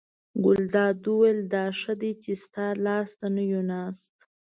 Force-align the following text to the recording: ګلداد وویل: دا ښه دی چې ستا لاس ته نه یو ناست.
ګلداد 0.43 0.97
وویل: 1.07 1.39
دا 1.53 1.65
ښه 1.79 1.93
دی 2.01 2.11
چې 2.23 2.31
ستا 2.43 2.65
لاس 2.85 3.09
ته 3.19 3.27
نه 3.35 3.43
یو 3.51 3.61
ناست. 3.71 4.13